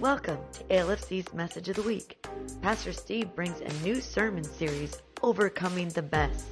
[0.00, 2.24] Welcome to ALFC's Message of the Week.
[2.62, 6.46] Pastor Steve brings a new sermon series, Overcoming the Mess,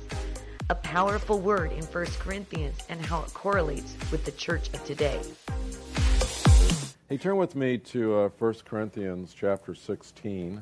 [0.69, 5.21] a powerful word in 1 Corinthians and how it correlates with the church of today.
[7.09, 10.61] Hey, turn with me to uh, 1 Corinthians chapter 16.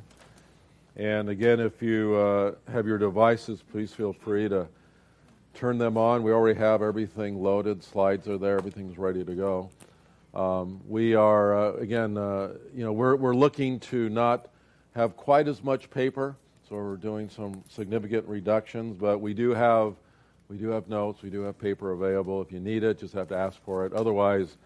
[0.96, 4.68] And again, if you uh, have your devices, please feel free to
[5.54, 6.22] turn them on.
[6.22, 9.70] We already have everything loaded, slides are there, everything's ready to go.
[10.34, 14.48] Um, we are, uh, again, uh, you know, we're, we're looking to not
[14.96, 16.34] have quite as much paper,
[16.68, 19.94] so we're doing some significant reductions, but we do have,
[20.48, 22.42] we do have notes, we do have paper available.
[22.42, 23.92] If you need it, just have to ask for it.
[23.92, 24.56] Otherwise,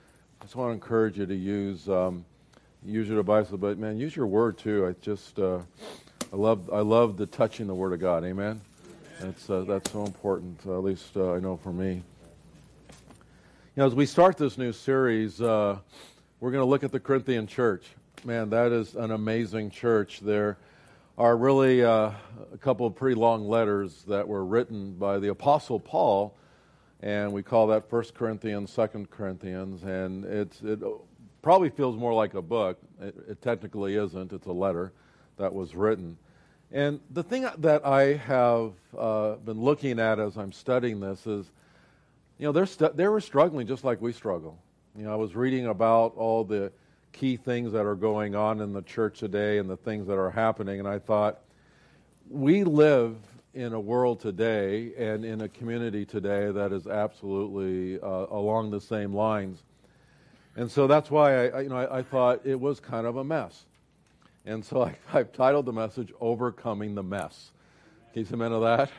[0.41, 2.25] I just want to encourage you to use, um,
[2.83, 4.87] use your devices, but man, use your word too.
[4.87, 5.59] I just, uh,
[6.33, 8.25] I love, I love the touching the word of God.
[8.25, 8.63] Amen.
[9.21, 12.03] That's, uh, that's so important, at least uh, I know for me.
[13.79, 15.79] You know, as we start this new series, uh,
[16.41, 17.87] we're going to look at the Corinthian church.
[18.25, 20.19] Man, that is an amazing church.
[20.19, 20.59] There
[21.17, 22.11] are really uh,
[22.53, 26.35] a couple of pretty long letters that were written by the Apostle Paul,
[27.03, 30.81] and we call that First Corinthians, Second Corinthians, and it's, it
[31.41, 32.81] probably feels more like a book.
[33.01, 34.93] It, it technically isn't, it's a letter
[35.37, 36.19] that was written.
[36.73, 41.53] And the thing that I have uh, been looking at as I'm studying this is
[42.39, 44.59] you know, they're st- they were struggling just like we struggle.
[44.97, 46.73] You know, I was reading about all the
[47.13, 50.31] key things that are going on in the church today and the things that are
[50.31, 51.41] happening, and I thought,
[52.31, 53.17] we live
[53.55, 58.81] in a world today and in a community today that is absolutely uh, along the
[58.81, 59.63] same lines.
[60.55, 63.25] And so that's why I, you know, I, I, thought it was kind of a
[63.25, 63.65] mess.
[64.45, 67.51] And so I, have titled the message "Overcoming the Mess."
[68.13, 68.91] Can you see of that?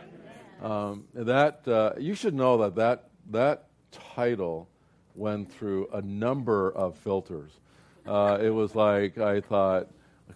[0.62, 4.68] Um, that uh, you should know that that that title
[5.16, 7.52] went through a number of filters.
[8.06, 9.88] Uh, it was like I thought,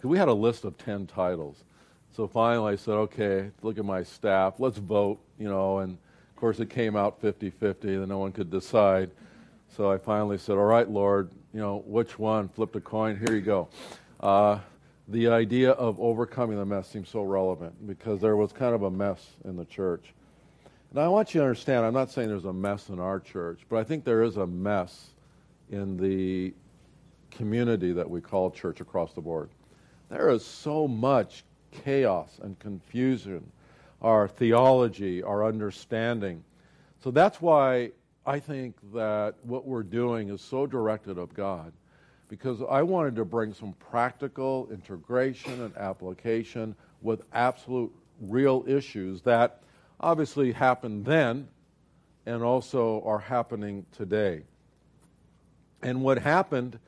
[0.02, 1.64] we had a list of 10 titles.
[2.12, 6.36] So finally I said, okay, look at my staff, let's vote, you know, and of
[6.36, 9.10] course it came out 50 50, and no one could decide.
[9.68, 12.48] So I finally said, all right, Lord, you know, which one?
[12.48, 13.68] Flipped a coin, here you go.
[14.20, 14.58] Uh,
[15.08, 18.90] the idea of overcoming the mess seems so relevant because there was kind of a
[18.90, 20.14] mess in the church.
[20.94, 23.62] Now, I want you to understand, I'm not saying there's a mess in our church,
[23.68, 25.08] but I think there is a mess
[25.68, 26.54] in the
[27.32, 29.50] community that we call church across the board.
[30.08, 33.44] There is so much chaos and confusion,
[34.02, 36.44] our theology, our understanding.
[37.02, 37.90] So that's why
[38.24, 41.72] I think that what we're doing is so directed of God,
[42.28, 49.60] because I wanted to bring some practical integration and application with absolute real issues that
[50.04, 51.48] obviously happened then
[52.26, 54.42] and also are happening today.
[55.82, 56.78] And what happened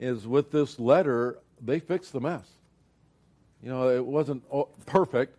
[0.00, 2.48] is with this letter, they fixed the mess.
[3.62, 4.42] You know, it wasn't
[4.86, 5.36] perfect,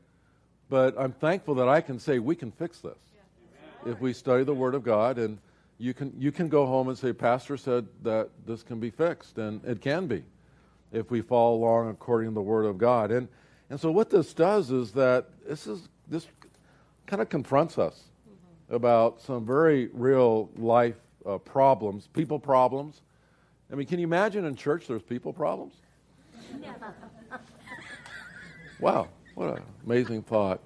[0.69, 2.97] but I'm thankful that I can say we can fix this
[3.85, 5.17] if we study the Word of God.
[5.17, 5.37] And
[5.77, 9.37] you can, you can go home and say, Pastor said that this can be fixed,
[9.37, 10.23] and it can be
[10.91, 13.11] if we follow along according to the Word of God.
[13.11, 13.27] And,
[13.69, 16.27] and so what this does is that this, is, this
[17.05, 18.75] kind of confronts us mm-hmm.
[18.75, 23.01] about some very real life uh, problems, people problems.
[23.71, 25.73] I mean, can you imagine in church there's people problems?
[28.79, 30.61] wow, what an amazing thought.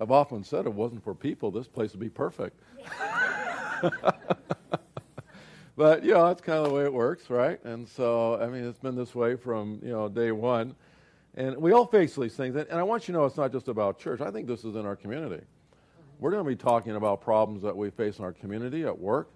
[0.00, 2.60] I've often said it wasn't for people, this place would be perfect.
[5.76, 7.62] but, you know, that's kind of the way it works, right?
[7.64, 10.74] And so, I mean, it's been this way from, you know, day one.
[11.38, 12.56] And we all face these things.
[12.56, 14.20] And I want you to know it's not just about church.
[14.20, 15.44] I think this is in our community.
[16.18, 19.30] We're going to be talking about problems that we face in our community, at work.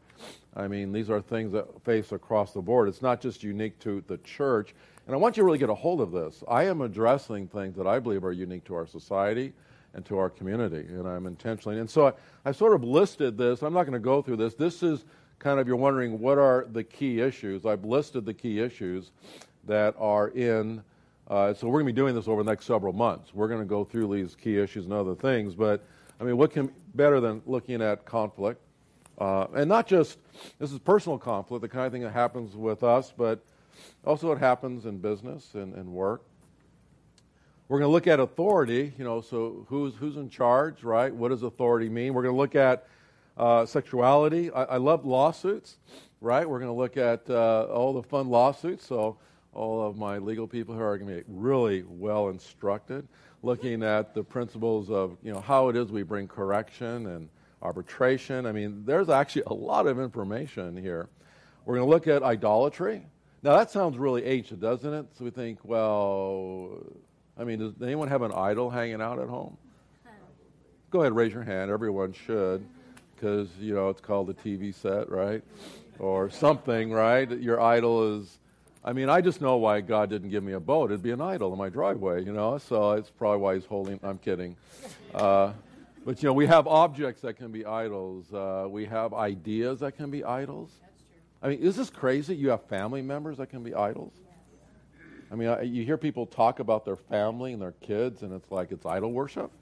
[0.56, 2.88] I mean, these are things that face across the board.
[2.88, 4.74] It's not just unique to the church.
[5.06, 6.42] And I want you to really get a hold of this.
[6.48, 9.52] I am addressing things that I believe are unique to our society
[9.94, 11.78] and to our community, and I'm intentionally.
[11.78, 12.12] And so I,
[12.46, 13.62] I sort of listed this.
[13.62, 14.54] I'm not going to go through this.
[14.54, 15.04] This is
[15.38, 17.64] kind of, you're wondering, what are the key issues?
[17.64, 19.12] I've listed the key issues
[19.66, 20.82] that are in
[21.28, 23.33] uh, so we're going to be doing this over the next several months.
[23.33, 25.54] We're going to go through these key issues and other things.
[25.54, 25.84] But
[26.21, 28.60] I mean, what can be better than looking at conflict,
[29.19, 30.19] uh, and not just
[30.59, 33.45] this is personal conflict, the kind of thing that happens with us, but
[34.04, 36.22] also it happens in business and, and work.
[37.68, 38.92] We're going to look at authority.
[38.98, 41.15] You know, so who's who's in charge, right?
[41.15, 42.13] What does authority mean?
[42.13, 42.86] We're going to look at
[43.36, 44.51] uh, sexuality.
[44.51, 45.78] I, I, love lawsuits,
[46.21, 46.47] right?
[46.47, 48.86] We're going to look at uh, all the fun lawsuits.
[48.86, 49.16] So
[49.53, 53.07] all of my legal people who are going to be really well instructed,
[53.43, 57.28] looking at the principles of you know how it is we bring correction and
[57.60, 58.47] arbitration.
[58.47, 61.09] I mean, there's actually a lot of information here.
[61.65, 63.03] We're going to look at idolatry
[63.43, 65.07] Now that sounds really ancient, doesn't it?
[65.16, 66.78] So we think, well,
[67.39, 69.57] I mean, does anyone have an idol hanging out at home?
[70.91, 71.71] Go ahead, raise your hand.
[71.71, 72.66] Everyone should,
[73.15, 75.43] because you know it's called a TV set, right,
[75.99, 77.31] or something, right?
[77.31, 78.39] Your idol is.
[78.84, 80.90] I mean, I just know why God didn't give me a boat.
[80.90, 82.58] It'd be an idol in my driveway, you know.
[82.58, 84.00] So it's probably why He's holding.
[84.02, 84.56] I'm kidding.
[85.14, 85.52] Uh,
[86.04, 88.32] but you know, we have objects that can be idols.
[88.32, 90.70] Uh, we have ideas that can be idols.
[91.40, 92.34] I mean, is this crazy?
[92.34, 94.14] You have family members that can be idols.
[95.30, 98.50] I mean, I, you hear people talk about their family and their kids, and it's
[98.50, 99.52] like it's idol worship.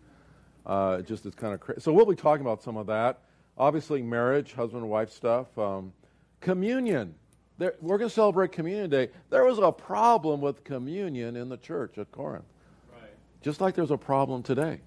[0.64, 1.81] Uh, it just it's kind of crazy.
[1.82, 3.19] So we'll be talking about some of that.
[3.58, 5.56] Obviously, marriage, husband and wife stuff.
[5.58, 5.93] Um,
[6.40, 7.14] communion.
[7.61, 9.11] There, we're going to celebrate Communion Day.
[9.29, 12.47] There was a problem with communion in the church at Corinth,
[12.91, 13.11] right.
[13.43, 14.81] just like there's a problem today.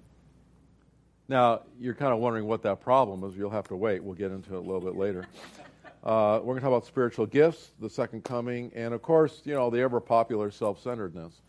[1.28, 3.36] Now, you're kind of wondering what that problem is.
[3.36, 4.02] You'll have to wait.
[4.02, 5.24] We'll get into it a little bit later.
[6.02, 9.54] Uh, we're going to talk about spiritual gifts, the second coming, and of course, you
[9.54, 11.40] know, the ever popular self centeredness,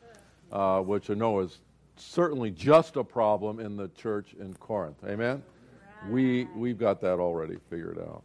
[0.49, 1.59] uh, which I know is
[1.97, 4.95] certainly just a problem in the church in Corinth.
[5.05, 5.43] Amen?
[6.09, 8.23] We, we've got that already figured out.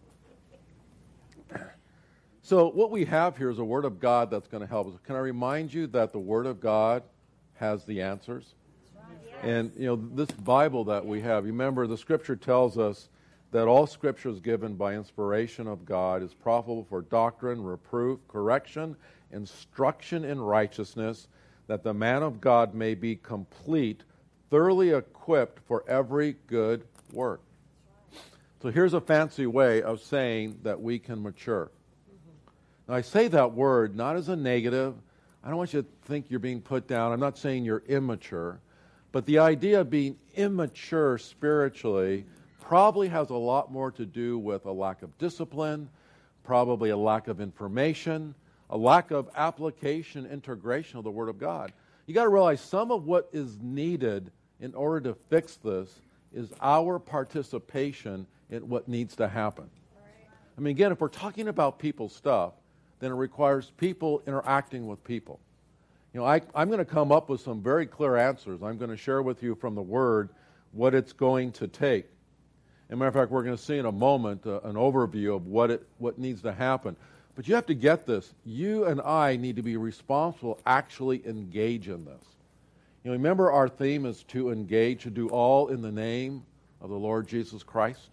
[2.51, 4.95] So, what we have here is a Word of God that's going to help us.
[5.05, 7.05] Can I remind you that the Word of God
[7.55, 8.57] has the answers?
[9.45, 13.09] And, you know, this Bible that we have, remember the Scripture tells us
[13.53, 18.97] that all Scripture is given by inspiration of God, is profitable for doctrine, reproof, correction,
[19.31, 21.29] instruction in righteousness,
[21.69, 24.03] that the man of God may be complete,
[24.51, 27.43] thoroughly equipped for every good work.
[28.61, 31.71] So here's a fancy way of saying that we can mature.
[32.91, 34.97] Now, I say that word not as a negative.
[35.45, 37.13] I don't want you to think you're being put down.
[37.13, 38.59] I'm not saying you're immature.
[39.13, 42.25] But the idea of being immature spiritually
[42.61, 45.89] probably has a lot more to do with a lack of discipline,
[46.43, 48.35] probably a lack of information,
[48.71, 51.73] a lack of application, integration of the Word of God.
[52.07, 56.01] You got to realize some of what is needed in order to fix this
[56.35, 59.71] is our participation in what needs to happen.
[60.59, 62.55] I mean, again, if we're talking about people's stuff,
[63.01, 65.41] then it requires people interacting with people.
[66.13, 68.63] You know, I, I'm going to come up with some very clear answers.
[68.63, 70.31] I'm going to share with you from the Word
[70.73, 72.07] what it's going to take.
[72.89, 75.37] As a matter of fact, we're going to see in a moment uh, an overview
[75.37, 76.97] of what, it, what needs to happen.
[77.37, 78.35] But you have to get this.
[78.45, 82.25] You and I need to be responsible, actually engage in this.
[83.05, 86.45] You know, remember our theme is to engage, to do all in the name
[86.81, 88.09] of the Lord Jesus Christ.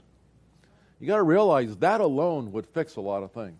[0.99, 3.57] You got to realize that alone would fix a lot of things.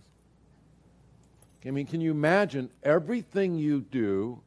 [1.66, 4.40] I mean, can you imagine everything you do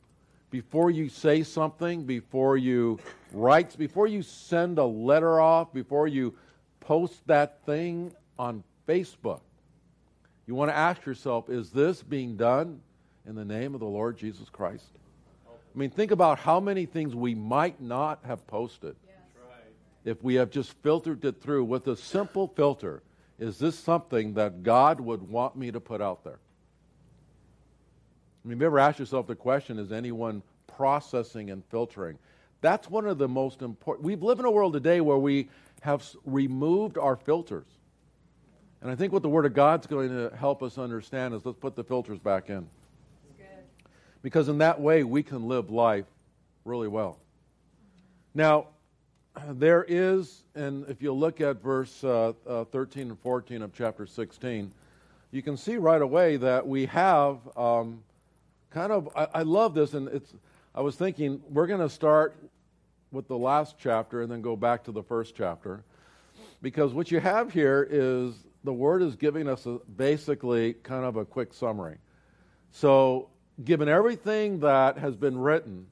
[0.50, 2.98] before you say something, before you
[3.32, 6.34] write, before you send a letter off, before you
[6.80, 9.40] post that thing on Facebook?
[10.46, 12.80] You want to ask yourself, is this being done
[13.26, 14.86] in the name of the Lord Jesus Christ?
[15.46, 18.96] I mean, think about how many things we might not have posted
[20.04, 23.02] if we have just filtered it through with a simple filter.
[23.38, 26.38] Is this something that God would want me to put out there?
[28.44, 32.18] I mean, have you ever asked yourself the question, is anyone processing and filtering?
[32.62, 34.04] That's one of the most important.
[34.04, 35.48] We live in a world today where we
[35.82, 37.66] have removed our filters.
[38.80, 41.58] And I think what the Word of God's going to help us understand is let's
[41.58, 42.66] put the filters back in.
[44.22, 46.06] Because in that way, we can live life
[46.64, 47.18] really well.
[48.34, 48.68] Now,
[49.48, 54.06] there is, and if you look at verse uh, uh, 13 and 14 of chapter
[54.06, 54.72] 16,
[55.30, 58.02] you can see right away that we have um,
[58.70, 60.32] kind of, I, I love this, and it's,
[60.74, 62.36] I was thinking we're going to start
[63.12, 65.84] with the last chapter and then go back to the first chapter.
[66.62, 68.34] Because what you have here is
[68.64, 71.98] the Word is giving us a, basically kind of a quick summary.
[72.70, 73.30] So,
[73.64, 75.86] given everything that has been written,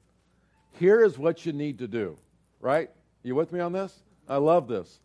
[0.73, 2.17] here is what you need to do,
[2.61, 2.89] right?
[3.23, 4.01] You with me on this?
[4.29, 4.99] I love this.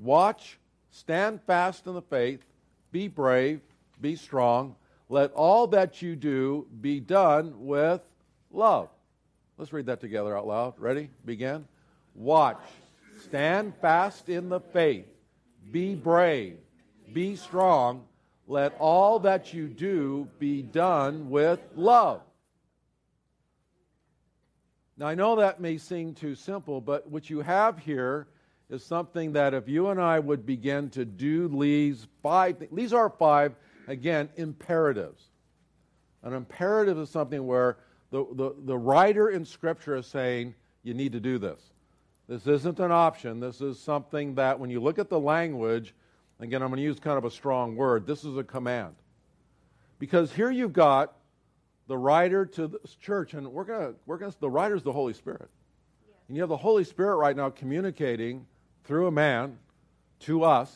[0.00, 0.58] Watch,
[0.90, 2.42] stand fast in the faith,
[2.90, 3.60] be brave,
[4.00, 4.74] be strong,
[5.10, 8.00] let all that you do be done with
[8.52, 8.88] love.
[9.58, 10.74] Let's read that together out loud.
[10.78, 11.10] Ready?
[11.24, 11.66] Begin.
[12.14, 12.62] Watch.
[13.24, 15.06] Stand fast in the faith.
[15.72, 16.58] Be brave.
[17.12, 18.04] Be strong.
[18.46, 22.22] Let all that you do be done with love.
[24.96, 28.28] Now, I know that may seem too simple, but what you have here
[28.68, 33.10] is something that if you and I would begin to do these five, these are
[33.10, 33.56] five
[33.90, 35.24] again, imperatives.
[36.22, 37.78] An imperative is something where
[38.10, 41.60] the, the, the writer in Scripture is saying, you need to do this.
[42.28, 43.40] This isn't an option.
[43.40, 45.94] This is something that, when you look at the language,
[46.38, 48.94] again, I'm going to use kind of a strong word, this is a command.
[49.98, 51.16] Because here you've got
[51.88, 55.50] the writer to this church, and we're gonna we're gonna the writer's the Holy Spirit,
[56.28, 58.46] and you have the Holy Spirit right now communicating
[58.84, 59.58] through a man
[60.20, 60.74] to us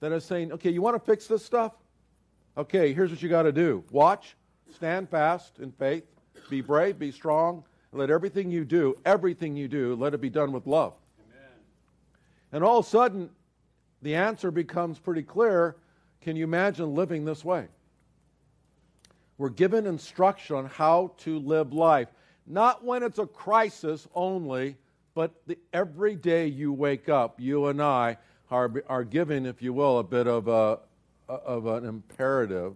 [0.00, 1.72] that is saying, okay, you want to fix this stuff?
[2.60, 4.36] Okay, here's what you got to do: watch,
[4.74, 6.04] stand fast in faith,
[6.50, 10.28] be brave, be strong, and let everything you do, everything you do, let it be
[10.28, 10.92] done with love.
[11.30, 11.48] Amen.
[12.52, 13.30] And all of a sudden,
[14.02, 15.76] the answer becomes pretty clear.
[16.20, 17.66] Can you imagine living this way?
[19.38, 22.08] We're given instruction on how to live life.
[22.46, 24.76] Not when it's a crisis only,
[25.14, 28.18] but the, every day you wake up, you and I
[28.50, 30.80] are, are given, if you will, a bit of, a,
[31.30, 32.74] Uh, of an imperative.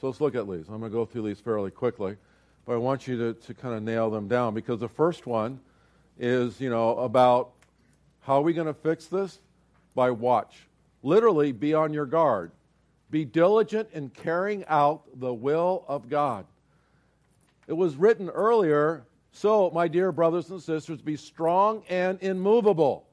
[0.00, 0.68] So let's look at these.
[0.68, 2.16] I'm going to go through these fairly quickly,
[2.64, 5.58] but I want you to, to kind of nail them down because the first one
[6.16, 7.50] is, you know, about
[8.20, 9.40] how are we going to fix this?
[9.96, 10.68] By watch.
[11.02, 12.52] Literally, be on your guard.
[13.10, 16.46] Be diligent in carrying out the will of God.
[17.66, 23.08] It was written earlier, so, my dear brothers and sisters, be strong and immovable.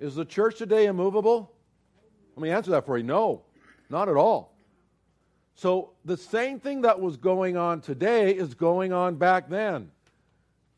[0.00, 1.52] Is the church today immovable?
[2.36, 3.04] Let me answer that for you.
[3.04, 3.42] No,
[3.88, 4.52] not at all.
[5.54, 9.90] So, the same thing that was going on today is going on back then.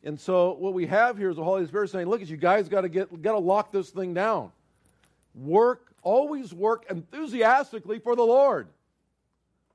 [0.05, 2.83] And so, what we have here is the Holy Spirit saying, Look, you guys got
[2.83, 4.53] to get got to lock this thing down.
[5.35, 8.69] Work always work enthusiastically for the Lord.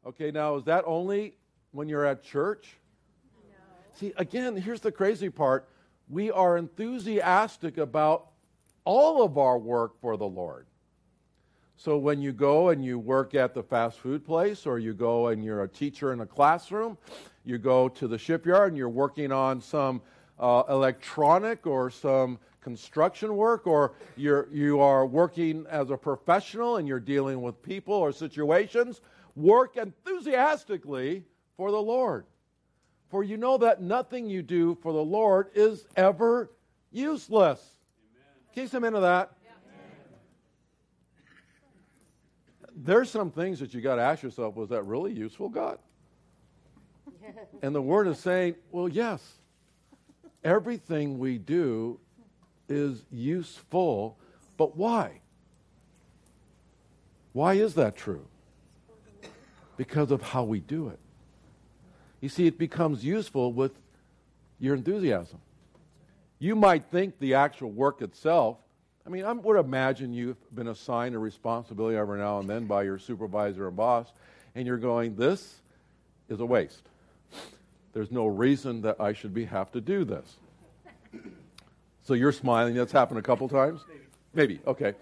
[0.06, 1.36] Okay, now is that only
[1.74, 2.78] when you're at church?
[3.36, 3.56] No.
[3.96, 5.68] See, again, here's the crazy part.
[6.10, 8.28] We are enthusiastic about
[8.86, 10.66] all of our work for the Lord.
[11.76, 15.28] So when you go and you work at the fast food place, or you go
[15.28, 16.98] and you're a teacher in a classroom,
[17.44, 20.02] you go to the shipyard and you're working on some
[20.40, 26.88] uh, electronic or some construction work or you're, you are working as a professional and
[26.88, 29.02] you're dealing with people or situations,
[29.36, 31.24] work enthusiastically
[31.58, 32.26] for the Lord.
[33.10, 36.50] For you know that nothing you do for the Lord is ever
[36.92, 37.60] useless.
[37.60, 38.54] Amen.
[38.54, 39.34] Can you some into that?
[42.76, 45.78] There's some things that you got to ask yourself was that really useful, God?
[47.62, 49.40] and the Word is saying, well, yes.
[50.44, 52.00] Everything we do
[52.68, 54.18] is useful,
[54.58, 55.22] but why?
[57.32, 58.26] Why is that true?
[59.78, 61.00] Because of how we do it.
[62.22, 63.74] You see, it becomes useful with
[64.60, 65.40] your enthusiasm.
[66.40, 68.58] You might think the actual work itself,
[69.06, 72.84] I mean, I would imagine you've been assigned a responsibility every now and then by
[72.84, 74.12] your supervisor or boss,
[74.56, 75.56] and you're going, this
[76.30, 76.84] is a waste.
[77.92, 80.38] There's no reason that I should be have to do this.
[82.04, 82.76] So you're smiling.
[82.76, 83.82] That's happened a couple times?
[84.34, 84.60] Maybe.
[84.66, 84.94] Okay.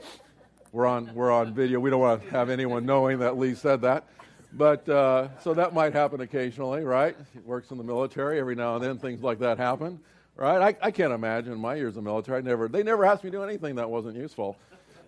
[0.72, 1.80] We're on, we're on video.
[1.80, 4.08] We don't want to have anyone knowing that Lee said that.
[4.54, 7.16] But uh, so that might happen occasionally, right?
[7.34, 8.40] He works in the military.
[8.40, 10.00] Every now and then things like that happen,
[10.42, 10.76] right?
[10.82, 12.40] I, I can't imagine my years in the military.
[12.40, 14.58] I never, they never asked me to do anything that wasn't useful.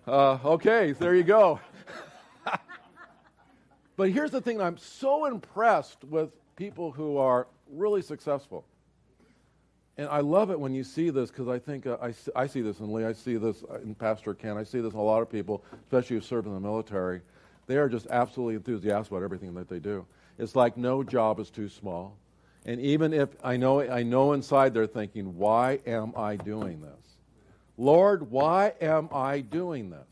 [0.06, 1.60] Uh, okay, there you go.
[3.96, 8.64] but here's the thing I'm so impressed with people who are really successful
[9.96, 12.62] and I love it when you see this because I think uh, I, I see
[12.62, 15.22] this in Lee, I see this in Pastor Ken, I see this in a lot
[15.22, 17.20] of people, especially who serve in the military.
[17.66, 20.04] They are just absolutely enthusiastic about everything that they do.
[20.38, 22.16] It's like no job is too small.
[22.64, 27.16] And even if I know, I know inside they're thinking, why am I doing this?
[27.76, 30.08] Lord, why am I doing this?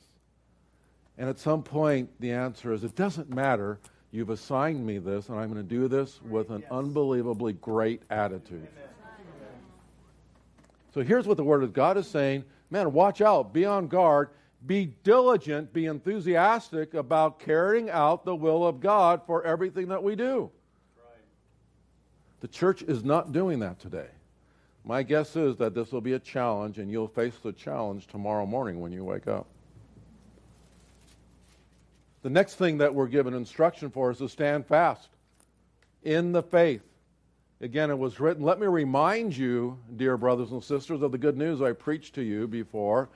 [1.16, 3.78] And at some point, the answer is, it doesn't matter.
[4.10, 8.66] You've assigned me this, and I'm going to do this with an unbelievably great attitude.
[8.76, 8.88] Amen.
[10.92, 14.30] So here's what the Word of God is saying man, watch out, be on guard,
[14.66, 20.16] be diligent, be enthusiastic about carrying out the will of God for everything that we
[20.16, 20.50] do.
[22.42, 24.08] The church is not doing that today.
[24.84, 28.46] My guess is that this will be a challenge, and you'll face the challenge tomorrow
[28.46, 29.46] morning when you wake up.
[32.22, 35.08] The next thing that we're given instruction for is to stand fast
[36.02, 36.82] in the faith.
[37.60, 41.36] Again, it was written, Let me remind you, dear brothers and sisters, of the good
[41.36, 43.08] news I preached to you before.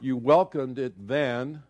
[0.00, 1.64] You welcomed it then,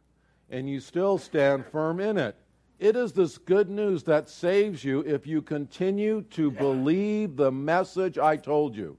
[0.50, 2.36] and you still stand firm in it.
[2.78, 8.18] It is this good news that saves you if you continue to believe the message
[8.18, 8.96] I told you.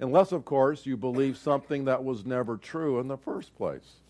[0.00, 4.00] Unless, of course, you believe something that was never true in the first place.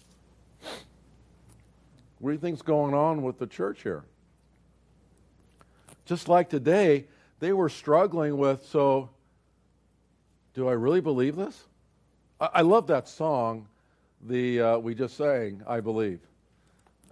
[2.19, 4.05] What do you think's going on with the church here?
[6.05, 7.07] Just like today,
[7.41, 9.11] they were struggling with so,
[10.55, 11.67] do I really believe this?
[12.41, 13.69] I, I love that song
[14.21, 16.21] the uh, we just sang, I believe.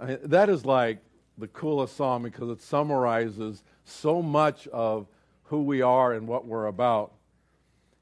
[0.01, 0.99] I mean, that is like
[1.39, 5.07] the coolest song because it summarizes so much of
[5.45, 7.13] who we are and what we're about.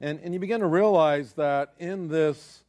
[0.00, 2.62] And, and you begin to realize that in this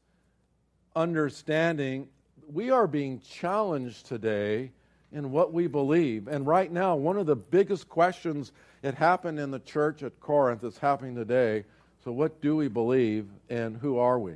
[0.95, 2.07] understanding,
[2.51, 4.71] we are being challenged today
[5.11, 6.27] in what we believe.
[6.27, 8.51] And right now, one of the biggest questions
[8.83, 11.63] it happened in the church at Corinth is happening today.
[12.03, 14.33] So, what do we believe and who are we?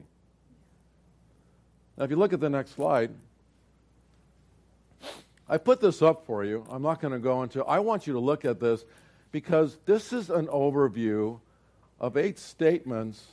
[1.97, 3.11] Now, if you look at the next slide,
[5.49, 6.65] I put this up for you.
[6.69, 8.85] I'm not going to go into I want you to look at this
[9.31, 11.39] because this is an overview
[11.99, 13.25] of eight statements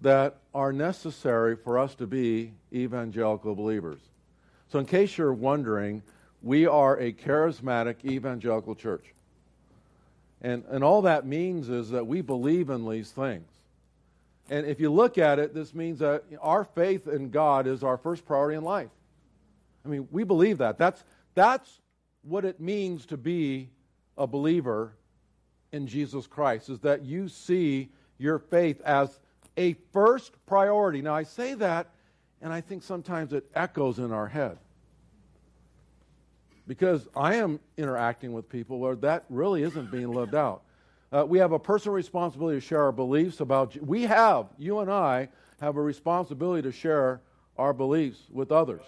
[0.00, 4.00] that are necessary for us to be evangelical believers.
[4.70, 6.02] So, in case you're wondering,
[6.42, 9.04] we are a charismatic evangelical church.
[10.40, 13.48] And, and all that means is that we believe in these things.
[14.50, 17.96] And if you look at it, this means that our faith in God is our
[17.96, 18.88] first priority in life.
[19.84, 20.78] I mean, we believe that.
[20.78, 21.02] That's,
[21.34, 21.80] that's
[22.22, 23.70] what it means to be
[24.16, 24.94] a believer
[25.72, 29.20] in Jesus Christ, is that you see your faith as
[29.56, 31.02] a first priority.
[31.02, 31.88] Now, I say that,
[32.40, 34.58] and I think sometimes it echoes in our head.
[36.66, 40.62] Because I am interacting with people where that really isn't being lived out.
[41.10, 43.76] Uh, we have a personal responsibility to share our beliefs about.
[43.76, 45.28] We have, you and I,
[45.60, 47.20] have a responsibility to share
[47.56, 48.82] our beliefs with others.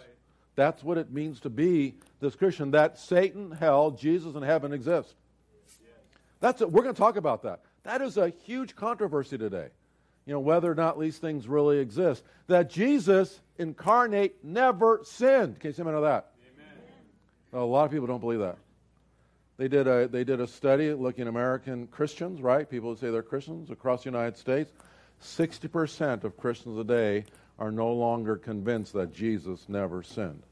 [0.56, 2.70] That's what it means to be this Christian.
[2.72, 5.14] That Satan, hell, Jesus, and heaven exist.
[6.40, 6.70] That's it.
[6.70, 7.60] We're going to talk about that.
[7.82, 9.68] That is a huge controversy today.
[10.26, 12.24] You know, whether or not these things really exist.
[12.46, 15.58] That Jesus incarnate never sinned.
[15.60, 16.30] Can you say know that?
[17.52, 17.62] Amen.
[17.62, 18.56] a lot of people don't believe that.
[19.56, 22.68] They did a they did a study looking at American Christians, right?
[22.68, 24.72] People who say they're Christians across the United States.
[25.18, 27.24] Sixty percent of Christians today
[27.58, 30.42] are no longer convinced that Jesus never sinned.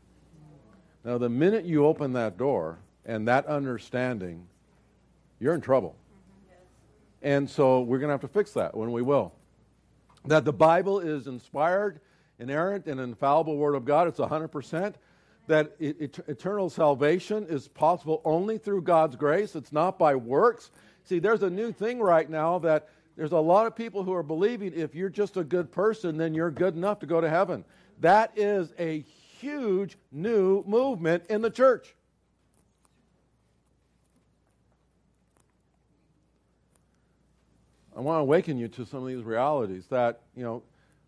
[1.09, 4.47] Now, the minute you open that door and that understanding,
[5.41, 5.97] you're in trouble.
[5.97, 7.27] Mm-hmm.
[7.27, 9.33] And so we're going to have to fix that when we will.
[10.27, 12.01] That the Bible is inspired,
[12.39, 14.97] inerrant, and infallible Word of God, it's 100%.
[15.47, 20.71] That eternal salvation is possible only through God's grace, it's not by works.
[21.05, 24.23] See, there's a new thing right now that there's a lot of people who are
[24.23, 27.65] believing if you're just a good person, then you're good enough to go to heaven.
[28.01, 29.05] That is a
[29.39, 31.95] huge new movement in the church.
[37.97, 40.63] I want to awaken you to some of these realities that, you know,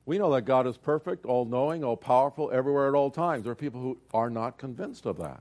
[0.06, 3.44] we know that God is perfect, all knowing, all powerful, everywhere at all times.
[3.44, 5.40] There are people who are not convinced of that.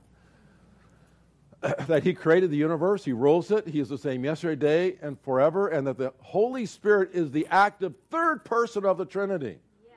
[1.88, 5.20] that He created the universe, He rules it, He is the same yesterday, today, and
[5.22, 9.58] forever, and that the Holy Spirit is the active third person of the Trinity.
[9.84, 9.96] Yes.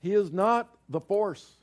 [0.00, 1.56] He is not the force.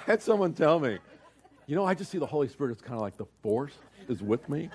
[0.06, 0.98] had someone tell me,
[1.66, 3.74] you know, I just see the Holy Spirit as kind of like the force
[4.08, 4.70] is with me.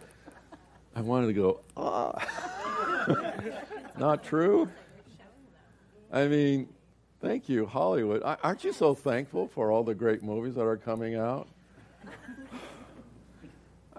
[0.96, 2.14] I wanted to go, ah.
[3.98, 4.70] Not true.
[6.12, 6.70] I mean,
[7.22, 8.22] thank you, Hollywood.
[8.24, 11.48] Aren't you so thankful for all the great movies that are coming out?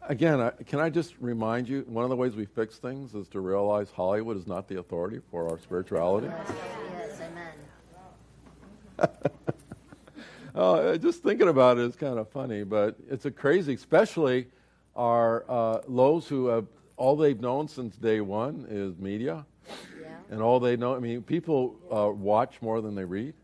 [0.09, 3.41] Again, can I just remind you, one of the ways we fix things is to
[3.41, 6.29] realize Hollywood is not the authority for our spirituality.
[6.29, 7.21] Yes,
[8.99, 9.11] amen.
[10.57, 14.47] oh, just thinking about it is kind of funny, but it's a crazy, especially
[14.97, 16.67] our uh, those who have
[16.97, 19.45] all they've known since day one is media,
[20.01, 20.09] yeah.
[20.31, 20.97] and all they know.
[20.97, 23.35] I mean, people uh, watch more than they read,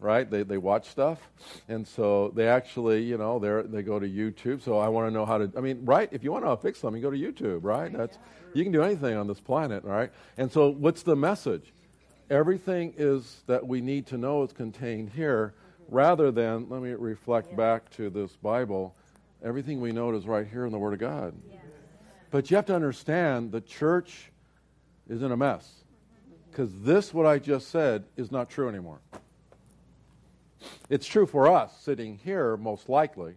[0.00, 0.28] right?
[0.28, 1.20] They they watch stuff,
[1.68, 4.62] and so they actually, you know, they they go to YouTube.
[4.62, 5.50] So I want to know how to.
[5.56, 6.08] I mean, right?
[6.12, 7.92] If you want to fix something, go to YouTube, right?
[7.92, 8.18] That's
[8.52, 10.10] you can do anything on this planet, right?
[10.36, 11.72] And so, what's the message?
[12.28, 15.54] Everything is that we need to know is contained here
[15.90, 17.56] rather than, let me reflect yeah.
[17.56, 18.94] back to this Bible,
[19.44, 21.34] everything we know is right here in the Word of God.
[21.50, 21.56] Yeah.
[22.30, 24.30] But you have to understand the church
[25.08, 25.68] is in a mess.
[25.68, 26.50] Mm-hmm.
[26.50, 29.00] Because this, what I just said, is not true anymore.
[30.88, 33.34] It's true for us sitting here, most likely.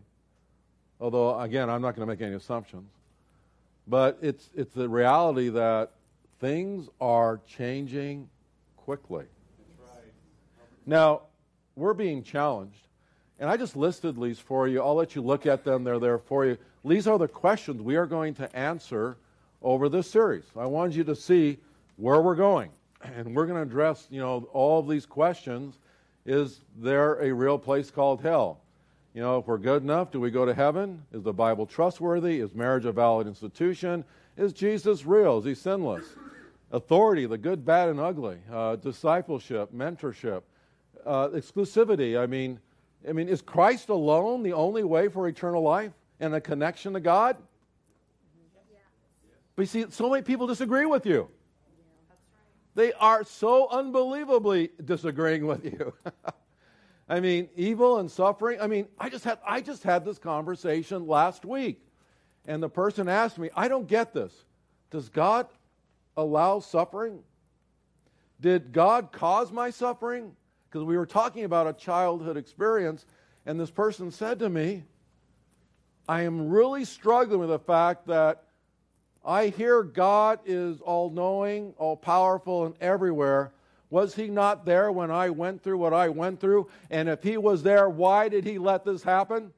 [1.00, 2.90] Although, again, I'm not going to make any assumptions.
[3.88, 5.92] But it's, it's the reality that
[6.40, 8.30] things are changing
[8.78, 9.26] quickly.
[9.80, 10.14] Right.
[10.86, 11.24] Now,
[11.76, 12.88] we're being challenged.
[13.40, 14.82] And I just listed these for you.
[14.82, 15.84] I'll let you look at them.
[15.84, 16.58] They're there for you.
[16.86, 19.18] These are the questions we are going to answer
[19.62, 20.44] over this series.
[20.56, 21.58] I wanted you to see
[21.98, 22.70] where we're going.
[23.16, 25.78] And we're going to address, you know, all of these questions.
[26.26, 28.62] Is there a real place called hell?
[29.14, 31.04] You know, if we're good enough, do we go to heaven?
[31.12, 32.40] Is the Bible trustworthy?
[32.40, 34.06] Is marriage a valid institution?
[34.38, 35.40] Is Jesus real?
[35.40, 36.06] Is he sinless?
[36.72, 38.38] Authority, the good, bad, and ugly.
[38.50, 40.44] Uh, discipleship, mentorship
[41.06, 42.20] uh, exclusivity.
[42.20, 42.60] I mean,
[43.08, 45.92] I mean, is Christ alone the only way for eternal life?
[46.24, 47.38] and a connection to God?
[49.56, 51.30] But you see, so many people disagree with you.
[52.76, 55.94] They are so unbelievably disagreeing with you.
[57.10, 58.60] I mean, evil and suffering.
[58.60, 61.86] I mean, I just had I just had this conversation last week.
[62.48, 64.34] And the person asked me, I don't get this.
[64.90, 65.48] Does God
[66.18, 67.20] allow suffering?
[68.42, 70.36] Did God cause my suffering?
[70.74, 73.06] Because we were talking about a childhood experience,
[73.46, 74.82] and this person said to me,
[76.10, 78.46] I am really struggling with the fact that
[79.24, 83.52] I hear God is all knowing, all powerful, and everywhere.
[83.92, 86.68] Was he not there when I went through what I went through?
[86.90, 89.54] And if he was there, why did he let this happen?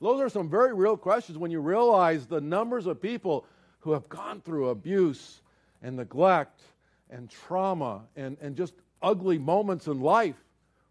[0.00, 3.46] Those are some very real questions when you realize the numbers of people
[3.78, 5.40] who have gone through abuse
[5.82, 6.62] and neglect
[7.10, 10.36] and trauma and, and just ugly moments in life,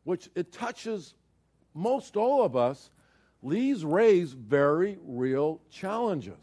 [0.04, 1.14] which it touches
[1.74, 2.90] most all of us
[3.44, 6.40] these raise very real challenges.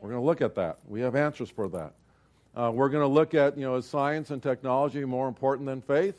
[0.00, 0.78] We're going to look at that.
[0.86, 1.94] We have answers for that.
[2.54, 5.80] Uh, we're going to look at, you know, is science and technology more important than
[5.80, 6.14] faith?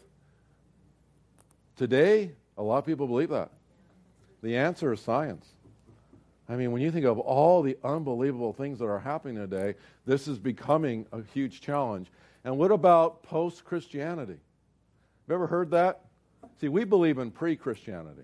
[1.77, 3.51] Today, a lot of people believe that.
[4.41, 5.45] The answer is science.
[6.49, 10.27] I mean, when you think of all the unbelievable things that are happening today, this
[10.27, 12.07] is becoming a huge challenge.
[12.43, 14.37] And what about post Christianity?
[15.25, 16.01] Have you ever heard that?
[16.59, 18.23] See, we believe in pre Christianity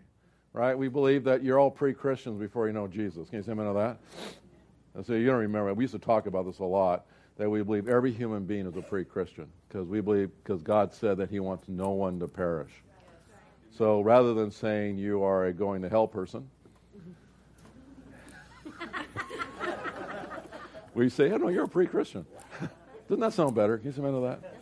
[0.54, 0.78] right?
[0.78, 3.30] We believe that you're all pre Christians before you know Jesus.
[3.30, 3.98] Can you say amen to that?
[4.94, 7.06] And so you don't remember, we used to talk about this a lot,
[7.38, 10.94] that we believe every human being is a pre Christian because we believe, because God
[10.94, 12.72] said that He wants no one to perish.
[13.78, 16.50] So rather than saying you are a going to hell person,
[20.94, 22.26] we say, oh, no, you're a pre Christian.
[23.08, 23.78] Doesn't that sound better?
[23.78, 24.61] Can you say amen to that?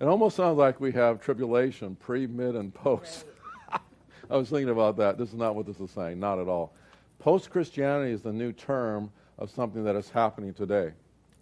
[0.00, 3.26] It almost sounds like we have tribulation pre, mid, and post.
[4.30, 5.18] I was thinking about that.
[5.18, 6.72] This is not what this is saying, not at all.
[7.18, 10.92] Post Christianity is the new term of something that is happening today.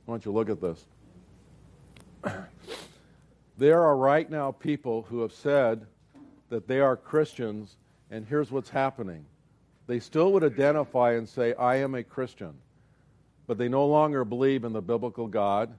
[0.05, 0.87] Why don't you look at this?
[3.59, 5.87] there are right now people who have said
[6.49, 7.77] that they are Christians,
[8.11, 9.25] and here's what's happening.
[9.87, 12.55] They still would identify and say, I am a Christian,
[13.47, 15.73] but they no longer believe in the biblical God.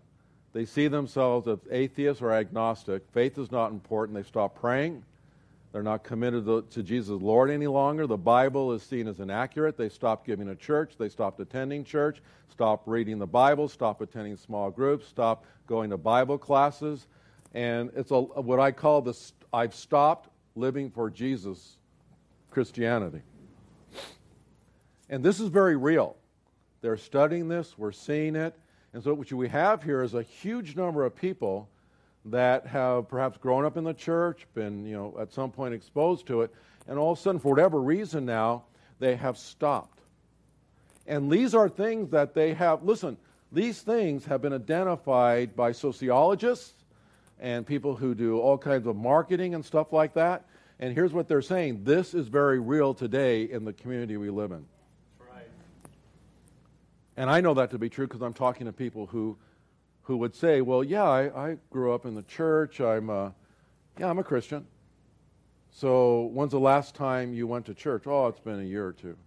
[0.54, 3.04] They see themselves as atheists or agnostic.
[3.12, 4.16] Faith is not important.
[4.16, 5.04] They stop praying.
[5.72, 8.08] They're not committed to, Jesus Lord any longer.
[8.08, 9.78] The Bible is seen as inaccurate.
[9.78, 10.94] They stop giving to church.
[10.98, 15.98] They stopped attending church, stop reading the Bible, stop attending small groups, stop going to
[15.98, 17.06] Bible classes.
[17.54, 21.78] And it's a, what I call this I've stopped living for Jesus
[22.50, 23.22] Christianity.
[25.08, 26.16] And this is very real.
[26.82, 28.58] They're studying this, we're seeing it.
[28.94, 31.70] And so, what we have here is a huge number of people
[32.26, 36.26] that have perhaps grown up in the church, been, you know, at some point exposed
[36.28, 36.54] to it,
[36.88, 38.64] and all of a sudden, for whatever reason now,
[39.00, 40.00] they have stopped.
[41.08, 43.18] And these are things that they have, listen,
[43.52, 46.74] these things have been identified by sociologists
[47.40, 50.46] and people who do all kinds of marketing and stuff like that.
[50.80, 54.52] And here's what they're saying this is very real today in the community we live
[54.52, 54.66] in.
[57.20, 59.36] And I know that to be true because I'm talking to people who
[60.04, 62.80] who would say, Well, yeah, I, I grew up in the church.
[62.80, 63.36] I'm a,
[64.00, 64.66] yeah, I'm a Christian.
[65.70, 68.04] So, when's the last time you went to church?
[68.08, 69.18] Oh, it's been a year or two.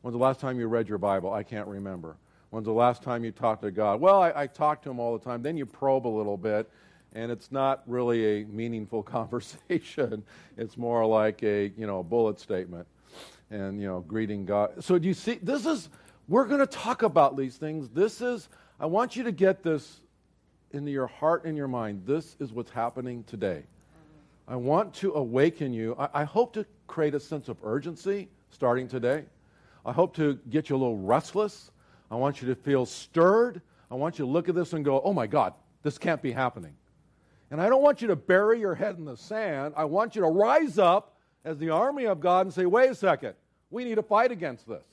[0.00, 1.30] When's the last time you read your Bible?
[1.30, 2.16] I can't remember.
[2.48, 4.00] When's the last time you talked to God?
[4.00, 5.42] Well, I, I talk to Him all the time.
[5.42, 6.70] Then you probe a little bit,
[7.12, 10.24] and it's not really a meaningful conversation.
[10.56, 12.86] It's more like a you know bullet statement,
[13.50, 14.82] and you know greeting God.
[14.82, 15.38] So do you see?
[15.42, 15.90] This is
[16.28, 17.88] we're going to talk about these things.
[17.88, 20.00] This is I want you to get this
[20.72, 23.62] into your heart and your mind this is what's happening today.
[24.48, 25.96] I want to awaken you.
[25.98, 29.24] I, I, hope to create a sense of urgency starting today.
[29.84, 31.72] I hope to get you a little restless.
[32.10, 33.60] I want you to feel stirred.
[33.90, 36.30] I want you to look at this and go, oh my God, this can't be
[36.30, 36.74] happening.
[37.50, 39.74] And I don't want you to bury your head in the sand.
[39.76, 42.94] I want you to rise up as the army of God and say, wait a
[42.94, 43.34] second,
[43.70, 44.84] we need to fight against this.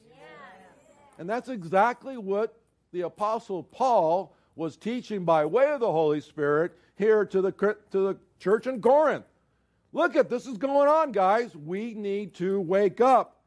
[1.23, 2.53] And that's exactly what
[2.91, 7.77] the Apostle Paul was teaching by way of the Holy Spirit here to the, to
[7.91, 9.23] the church in Corinth.
[9.93, 11.55] Look at this is going on, guys.
[11.55, 13.37] We need to wake up.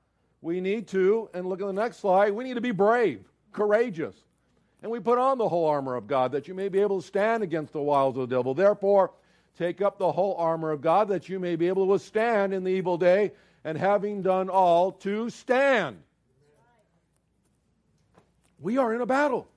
[0.40, 3.20] We need to, and look at the next slide, we need to be brave,
[3.52, 4.16] courageous.
[4.82, 7.06] And we put on the whole armor of God that you may be able to
[7.06, 8.54] stand against the wiles of the devil.
[8.54, 9.12] Therefore,
[9.58, 12.64] take up the whole armor of God that you may be able to withstand in
[12.64, 13.32] the evil day,
[13.64, 15.98] and having done all, to stand.
[18.60, 19.48] We are in a battle.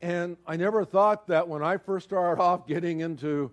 [0.00, 3.52] And I never thought that when I first started off getting into,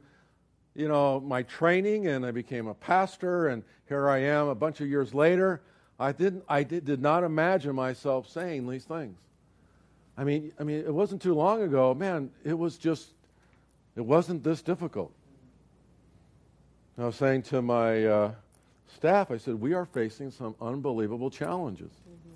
[0.76, 4.82] you know, my training and I became a pastor and here I am a bunch
[4.82, 5.62] of years later,
[6.00, 9.18] I didn't I did, did not imagine myself saying these things.
[10.18, 13.10] I mean, I mean, it wasn't too long ago, man, it was just
[13.96, 15.12] it wasn't this difficult.
[16.98, 18.32] I was saying to my uh,
[18.94, 21.92] staff, I said, we are facing some unbelievable challenges.
[21.92, 22.29] Mm-hmm.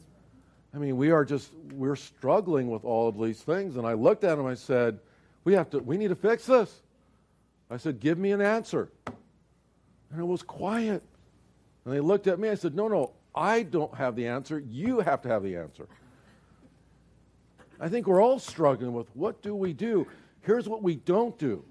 [0.73, 3.77] I mean, we are just, we're struggling with all of these things.
[3.77, 4.99] And I looked at him, I said,
[5.43, 6.81] we have to, we need to fix this.
[7.69, 8.89] I said, give me an answer.
[9.05, 11.03] And it was quiet.
[11.85, 14.59] And they looked at me, I said, no, no, I don't have the answer.
[14.59, 15.87] You have to have the answer.
[17.79, 20.07] I think we're all struggling with what do we do?
[20.41, 21.63] Here's what we don't do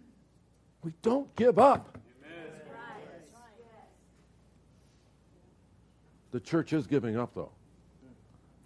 [0.83, 1.99] we don't give up.
[6.33, 7.53] The church is giving up, though,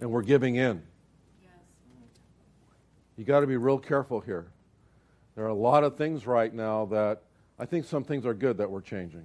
[0.00, 0.82] and we're giving in.
[1.40, 1.50] Yes.
[3.16, 4.46] You got to be real careful here.
[5.34, 7.22] There are a lot of things right now that
[7.58, 9.24] I think some things are good that we're changing,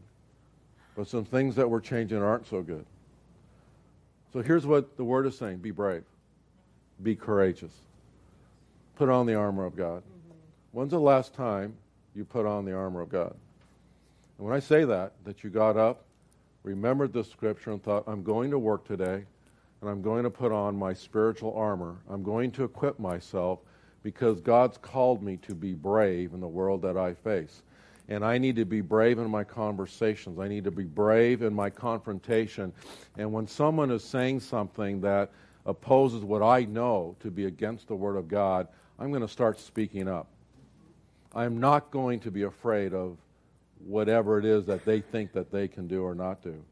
[0.96, 2.86] but some things that we're changing aren't so good.
[4.34, 6.04] So here's what the word is saying be brave,
[7.04, 7.74] be courageous,
[8.96, 10.02] put on the armor of God.
[10.02, 10.38] Mm-hmm.
[10.72, 11.76] When's the last time
[12.16, 13.36] you put on the armor of God?
[14.38, 16.04] And when I say that, that you got up,
[16.64, 19.26] remembered the scripture, and thought, I'm going to work today,
[19.82, 21.98] and I'm going to put on my spiritual armor.
[22.10, 23.60] I'm going to equip myself
[24.04, 27.64] because God's called me to be brave in the world that I face.
[28.08, 30.40] And I need to be brave in my conversations.
[30.40, 32.74] I need to be brave in my confrontation.
[33.18, 35.32] And when someone is saying something that
[35.66, 38.68] opposes what I know to be against the Word of God,
[39.00, 40.28] I'm going to start speaking up.
[41.34, 43.18] I'm not going to be afraid of
[43.86, 46.64] whatever it is that they think that they can do or not do.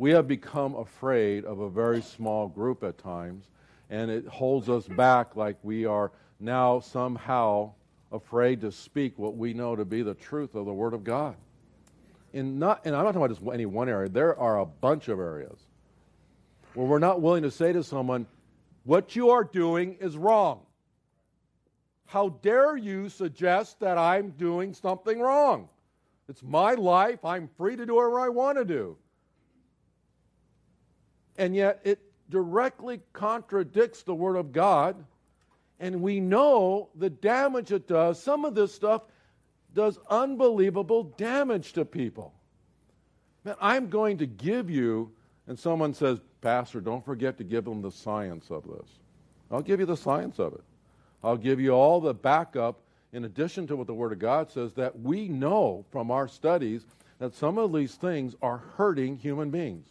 [0.00, 3.50] We have become afraid of a very small group at times,
[3.90, 6.10] and it holds us back like we are
[6.40, 7.74] now somehow
[8.10, 11.36] afraid to speak what we know to be the truth of the Word of God.
[12.32, 15.08] In not, and I'm not talking about just any one area, there are a bunch
[15.08, 15.58] of areas
[16.72, 18.26] where we're not willing to say to someone,
[18.84, 20.62] What you are doing is wrong.
[22.06, 25.68] How dare you suggest that I'm doing something wrong?
[26.26, 27.22] It's my life.
[27.22, 28.96] I'm free to do whatever I want to do.
[31.40, 31.98] And yet it
[32.28, 35.04] directly contradicts the Word of God
[35.80, 38.22] and we know the damage it does.
[38.22, 39.02] Some of this stuff
[39.74, 42.34] does unbelievable damage to people.
[43.44, 45.10] Man, I'm going to give you,
[45.46, 48.88] and someone says, Pastor, don't forget to give them the science of this.
[49.50, 50.64] I'll give you the science of it.
[51.24, 52.82] I'll give you all the backup,
[53.14, 56.84] in addition to what the Word of God says, that we know from our studies
[57.18, 59.88] that some of these things are hurting human beings.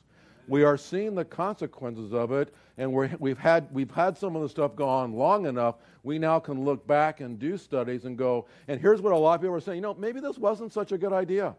[0.50, 4.42] We are seeing the consequences of it, and we have had, we've had some of
[4.42, 5.76] the stuff go on long enough.
[6.02, 9.36] We now can look back and do studies and go, and here's what a lot
[9.36, 11.56] of people are saying you know, maybe this wasn't such a good idea.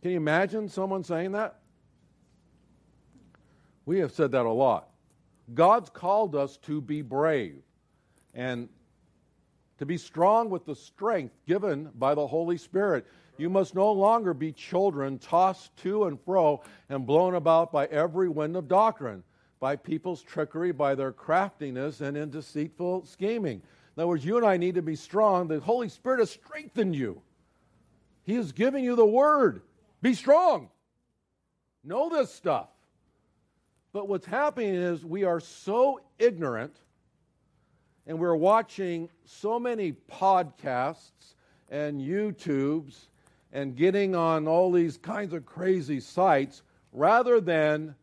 [0.00, 1.58] Can you imagine someone saying that?
[3.84, 4.88] We have said that a lot.
[5.52, 7.60] God's called us to be brave
[8.32, 8.70] and
[9.78, 13.06] to be strong with the strength given by the Holy Spirit.
[13.38, 18.28] You must no longer be children tossed to and fro and blown about by every
[18.28, 19.22] wind of doctrine,
[19.60, 23.62] by people's trickery, by their craftiness, and in deceitful scheming.
[23.96, 25.48] In other words, you and I need to be strong.
[25.48, 27.20] The Holy Spirit has strengthened you,
[28.24, 29.62] He is giving you the word.
[30.02, 30.70] Be strong.
[31.82, 32.68] Know this stuff.
[33.92, 36.76] But what's happening is we are so ignorant
[38.06, 41.34] and we're watching so many podcasts
[41.70, 42.94] and YouTubes
[43.56, 47.94] and getting on all these kinds of crazy sites rather than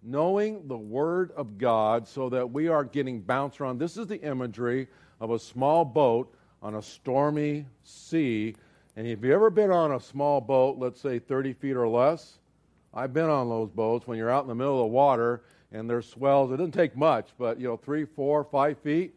[0.00, 3.80] knowing the Word of God so that we aren't getting bounced around.
[3.80, 4.86] This is the imagery
[5.18, 8.54] of a small boat on a stormy sea.
[8.94, 12.38] And have you ever been on a small boat, let's say 30 feet or less?
[12.94, 15.90] I've been on those boats when you're out in the middle of the water and
[15.90, 16.52] there's swells.
[16.52, 19.16] It doesn't take much, but you know, three, four, five feet.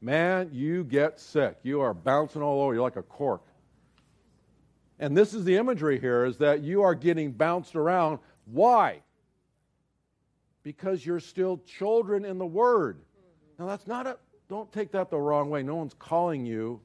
[0.00, 1.56] Man, you get sick.
[1.64, 2.74] You are bouncing all over.
[2.74, 3.42] You're like a cork.
[4.98, 8.18] And this is the imagery here is that you are getting bounced around.
[8.46, 9.02] Why?
[10.62, 12.98] Because you're still children in the Word.
[13.58, 14.16] Now, that's not a,
[14.48, 15.62] don't take that the wrong way.
[15.62, 16.80] No one's calling you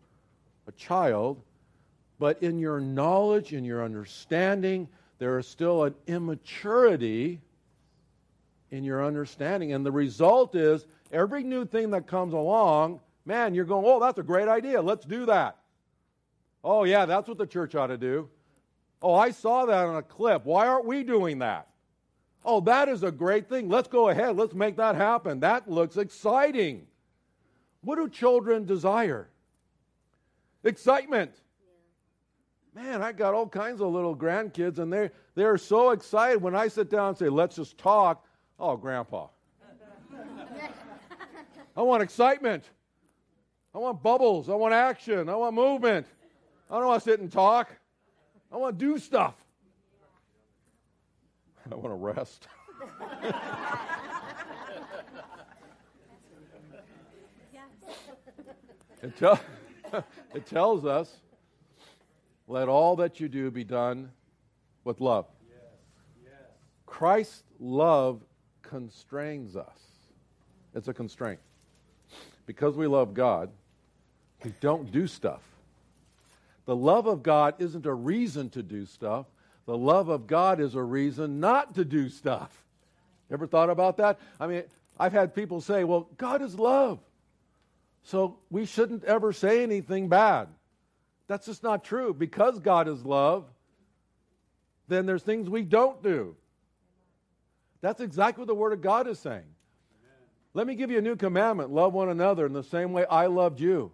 [0.68, 1.42] a child.
[2.20, 7.42] But in your knowledge, in your understanding, there is still an immaturity
[8.72, 9.74] in your understanding.
[9.74, 14.20] And the result is every new thing that comes along, man, you're going, oh, that's
[14.20, 14.82] a great idea.
[14.82, 15.58] Let's do that.
[16.64, 18.30] Oh, yeah, that's what the church ought to do.
[19.02, 20.46] Oh, I saw that on a clip.
[20.46, 21.68] Why aren't we doing that?
[22.44, 23.70] Oh, that is a great thing.
[23.70, 24.36] Let's go ahead.
[24.36, 25.40] Let's make that happen.
[25.40, 26.88] That looks exciting.
[27.82, 29.30] What do children desire?
[30.64, 31.32] Excitement.
[32.74, 36.68] Man, I got all kinds of little grandkids, and they're, they're so excited when I
[36.68, 38.26] sit down and say, let's just talk.
[38.60, 39.28] Oh, Grandpa.
[41.76, 42.70] I want excitement.
[43.74, 44.50] I want bubbles.
[44.50, 45.28] I want action.
[45.28, 46.08] I want movement.
[46.72, 47.70] I don't want to sit and talk.
[48.50, 49.36] I want to do stuff.
[51.70, 52.48] I want to rest.
[59.04, 59.38] it, tell,
[60.34, 61.18] it tells us
[62.48, 64.10] let all that you do be done
[64.86, 65.26] with love.
[65.50, 65.58] Yes.
[66.24, 66.34] Yes.
[66.86, 68.22] Christ's love
[68.62, 69.80] constrains us.
[70.74, 71.42] It's a constraint.
[72.46, 73.50] Because we love God,
[74.44, 75.51] we don't do stuff.
[76.72, 79.26] The love of God isn't a reason to do stuff.
[79.66, 82.64] The love of God is a reason not to do stuff.
[83.30, 84.22] Ever thought about that?
[84.40, 84.64] I mean,
[84.98, 87.00] I've had people say, well, God is love.
[88.04, 90.48] So we shouldn't ever say anything bad.
[91.28, 92.14] That's just not true.
[92.14, 93.44] Because God is love,
[94.88, 96.38] then there's things we don't do.
[97.82, 99.44] That's exactly what the Word of God is saying.
[100.54, 103.26] Let me give you a new commandment love one another in the same way I
[103.26, 103.92] loved you.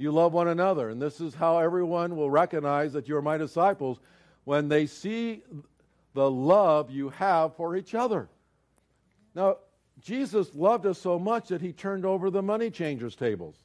[0.00, 0.88] You love one another.
[0.88, 4.00] And this is how everyone will recognize that you're my disciples
[4.44, 5.42] when they see
[6.14, 8.30] the love you have for each other.
[9.34, 9.58] Now,
[10.00, 13.56] Jesus loved us so much that he turned over the money changers' tables.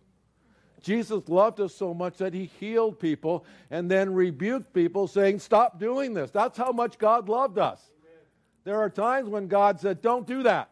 [0.82, 5.80] Jesus loved us so much that he healed people and then rebuked people, saying, Stop
[5.80, 6.32] doing this.
[6.32, 7.80] That's how much God loved us.
[8.04, 8.20] Amen.
[8.66, 10.70] There are times when God said, Don't do that.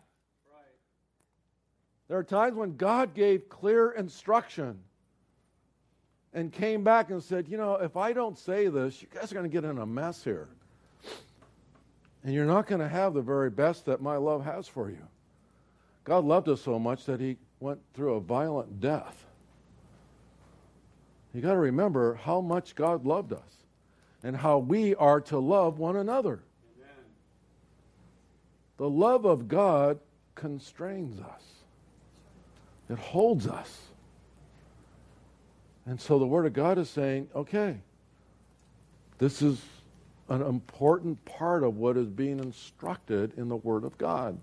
[2.09, 4.81] There are times when God gave clear instruction
[6.33, 9.35] and came back and said, You know, if I don't say this, you guys are
[9.35, 10.47] going to get in a mess here.
[12.23, 15.05] And you're not going to have the very best that my love has for you.
[16.03, 19.25] God loved us so much that he went through a violent death.
[21.33, 23.63] You got to remember how much God loved us
[24.23, 26.43] and how we are to love one another.
[26.77, 27.05] Amen.
[28.77, 29.99] The love of God
[30.35, 31.43] constrains us.
[32.89, 33.79] It holds us.
[35.85, 37.77] And so the Word of God is saying, okay,
[39.17, 39.61] this is
[40.29, 44.37] an important part of what is being instructed in the Word of God.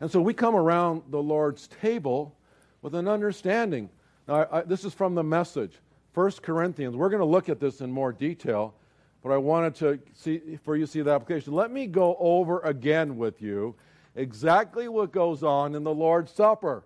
[0.00, 2.36] And so we come around the Lord's table
[2.82, 3.88] with an understanding.
[4.28, 5.72] Now, I, I, this is from the message,
[6.14, 6.94] 1 Corinthians.
[6.96, 8.74] We're going to look at this in more detail,
[9.22, 11.52] but I wanted to see for you see the application.
[11.52, 13.74] Let me go over again with you
[14.14, 16.84] exactly what goes on in the Lord's Supper.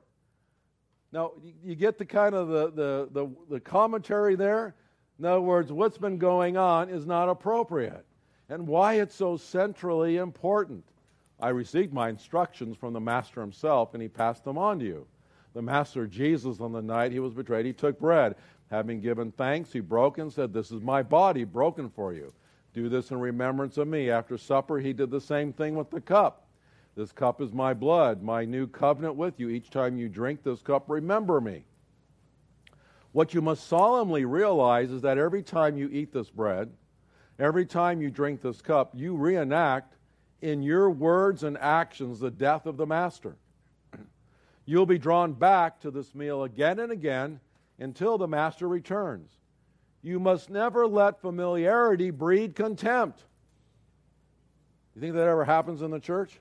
[1.13, 1.33] Now,
[1.65, 4.75] you get the kind of the, the, the, the, commentary there.
[5.19, 8.05] In other words, what's been going on is not appropriate
[8.49, 10.85] and why it's so centrally important.
[11.41, 15.07] I received my instructions from the Master himself, and he passed them on to you.
[15.55, 18.37] The Master Jesus, on the night he was betrayed, he took bread.
[18.71, 22.33] Having given thanks, he broke and said, This is my body broken for you.
[22.75, 24.11] Do this in remembrance of me.
[24.11, 26.48] After supper, he did the same thing with the cup.
[26.99, 29.51] This cup is my blood, my new covenant with you.
[29.51, 31.63] Each time you drink this cup, remember me.
[33.13, 36.73] What you must solemnly realize is that every time you eat this bread,
[37.39, 39.95] every time you drink this cup, you reenact
[40.43, 43.37] in your words and actions the death of the Master.
[44.65, 47.39] You'll be drawn back to this meal again and again
[47.79, 49.31] until the Master returns.
[50.03, 53.23] You must never let familiarity breed contempt.
[54.97, 56.41] You think that ever happens in the church?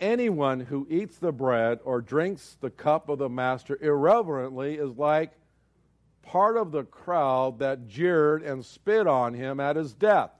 [0.00, 5.32] Anyone who eats the bread or drinks the cup of the master irreverently is like
[6.22, 10.30] part of the crowd that jeered and spit on him at his death.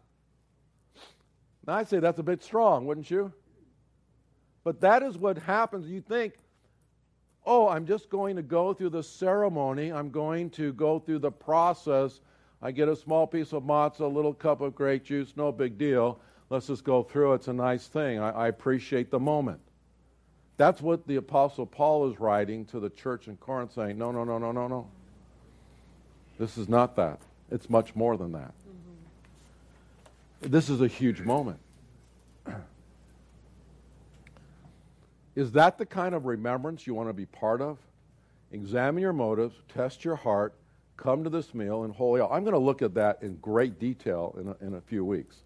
[1.67, 3.33] Now, I'd say that's a bit strong, wouldn't you?
[4.65, 5.89] But that is what happens.
[5.89, 6.35] You think,
[7.45, 11.31] oh, I'm just going to go through the ceremony, I'm going to go through the
[11.31, 12.21] process.
[12.63, 15.77] I get a small piece of matzah, a little cup of grape juice, no big
[15.79, 16.21] deal.
[16.49, 17.35] Let's just go through.
[17.35, 18.19] It's a nice thing.
[18.21, 19.61] I, I appreciate the moment.
[20.57, 24.25] That's what the Apostle Paul is writing to the church in Corinth, saying, No, no,
[24.25, 24.87] no, no, no, no.
[26.39, 27.19] This is not that.
[27.51, 28.53] It's much more than that.
[30.43, 30.51] Mm-hmm.
[30.51, 31.59] This is a huge moment.
[35.35, 37.79] is that the kind of remembrance you want to be part of?
[38.53, 40.55] Examine your motives, test your heart,
[40.97, 42.21] come to this meal in holy.
[42.21, 45.37] I'm going to look at that in great detail in a, in a few weeks.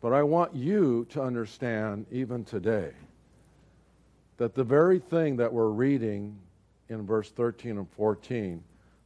[0.00, 2.92] But I want you to understand, even today,
[4.38, 6.38] that the very thing that we're reading
[6.88, 8.62] in verse 13 and 14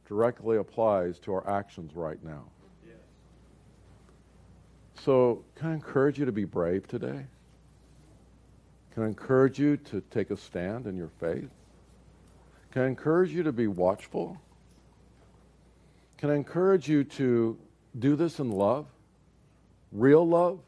[0.07, 2.43] directly applies to our actions right now.
[2.85, 2.95] Yes.
[5.03, 7.25] So, can I encourage you to be brave today?
[8.93, 11.49] Can I encourage you to take a stand in your faith?
[12.71, 14.37] Can I encourage you to be watchful?
[16.17, 17.57] Can I encourage you to
[17.99, 18.85] do this in love?
[19.91, 20.59] Real love?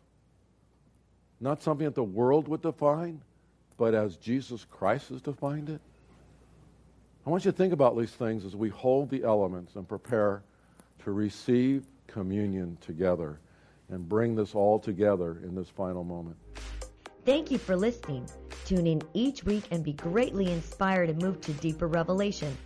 [1.40, 3.22] Not something that the world would define,
[3.78, 5.82] but as Jesus Christ has defined it?
[7.26, 10.44] I want you to think about these things as we hold the elements and prepare
[11.04, 13.40] to receive communion together
[13.90, 16.38] and bring this all together in this final moment.
[17.26, 18.28] Thank you for listening.
[18.66, 22.58] Tune in each week and be greatly inspired and moved to deeper revelation.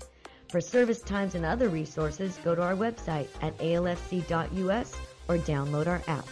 [0.49, 4.95] For service times and other resources, go to our website at alfc.us
[5.27, 6.27] or download our app.